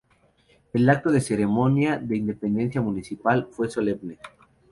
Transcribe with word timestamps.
El 0.73 0.89
acto 0.89 1.11
de 1.11 1.21
ceremonia 1.21 1.99
de 1.99 2.17
independencia 2.17 2.81
municipal 2.81 3.47
fue 3.51 3.69
solemne. 3.69 4.17